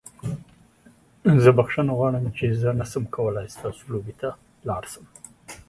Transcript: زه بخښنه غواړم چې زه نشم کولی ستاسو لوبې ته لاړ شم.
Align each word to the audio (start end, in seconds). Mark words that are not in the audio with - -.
زه 1.43 1.49
بخښنه 1.57 1.91
غواړم 1.99 2.23
چې 2.37 2.45
زه 2.61 2.69
نشم 2.79 3.05
کولی 3.15 3.47
ستاسو 3.55 3.83
لوبې 3.93 4.13
ته 4.21 4.29
لاړ 4.67 4.83
شم. 4.91 5.05